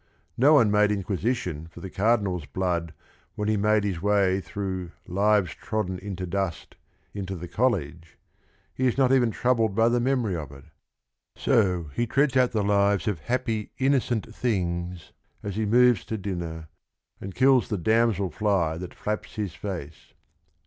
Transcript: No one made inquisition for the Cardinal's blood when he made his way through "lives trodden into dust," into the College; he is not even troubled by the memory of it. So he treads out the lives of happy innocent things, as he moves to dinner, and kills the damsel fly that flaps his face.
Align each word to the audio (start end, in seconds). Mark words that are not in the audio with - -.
No 0.35 0.55
one 0.55 0.71
made 0.71 0.91
inquisition 0.91 1.67
for 1.67 1.79
the 1.79 1.89
Cardinal's 1.91 2.47
blood 2.47 2.95
when 3.35 3.47
he 3.47 3.55
made 3.55 3.83
his 3.83 4.01
way 4.01 4.41
through 4.41 4.89
"lives 5.07 5.53
trodden 5.53 5.99
into 5.99 6.25
dust," 6.25 6.75
into 7.13 7.35
the 7.35 7.47
College; 7.47 8.17
he 8.73 8.87
is 8.87 8.97
not 8.97 9.11
even 9.11 9.29
troubled 9.29 9.75
by 9.75 9.89
the 9.89 9.99
memory 9.99 10.35
of 10.35 10.51
it. 10.51 10.63
So 11.35 11.91
he 11.93 12.07
treads 12.07 12.35
out 12.35 12.51
the 12.51 12.63
lives 12.63 13.07
of 13.07 13.19
happy 13.19 13.73
innocent 13.77 14.33
things, 14.33 15.11
as 15.43 15.55
he 15.55 15.67
moves 15.67 16.03
to 16.05 16.17
dinner, 16.17 16.69
and 17.19 17.35
kills 17.35 17.69
the 17.69 17.77
damsel 17.77 18.31
fly 18.31 18.77
that 18.77 18.95
flaps 18.95 19.35
his 19.35 19.53
face. 19.53 20.13